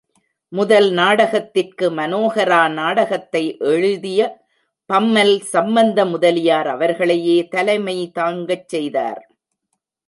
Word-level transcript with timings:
முதல் 0.51 0.87
நாடகத்திற்கு 0.91 1.85
மனோஹரா 1.89 2.61
நாடகத்தை 2.71 3.43
எழுதிய 3.73 4.21
பம்மல் 4.89 5.35
சம்பந்த 5.53 6.05
முதலியார் 6.05 6.67
அவர்களையே 6.67 7.37
தலைமை 7.47 7.97
தாங்கச் 8.13 8.67
செய்தார். 8.67 9.21